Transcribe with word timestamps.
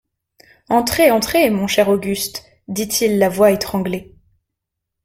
Entrez, 0.69 1.11
entrez, 1.11 1.51
mon 1.51 1.67
cher 1.67 1.87
Auguste, 1.87 2.43
dit-il 2.67 3.19
la 3.19 3.29
voix 3.29 3.51
étranglée. 3.51 4.15